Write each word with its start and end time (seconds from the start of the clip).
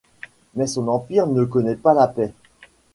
Mais 0.55 0.65
son 0.65 0.87
empire 0.87 1.27
ne 1.27 1.43
connaît 1.45 1.75
pas 1.75 1.93
la 1.93 2.07
paix. 2.07 2.33